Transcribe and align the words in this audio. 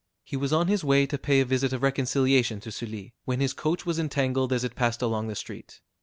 He 0.23 0.35
was 0.35 0.51
on 0.51 0.67
his 0.67 0.83
way 0.83 1.05
to 1.05 1.17
pay 1.19 1.41
a 1.41 1.45
visit 1.45 1.71
of 1.73 1.83
reconciliation 1.83 2.59
to 2.61 2.71
Sully, 2.71 3.13
when 3.25 3.39
his 3.39 3.53
coach 3.53 3.85
was 3.85 3.99
entangled 3.99 4.51
as 4.51 4.63
it 4.63 4.73
passed 4.73 5.03
along 5.03 5.27
the 5.27 5.35
street. 5.35 5.79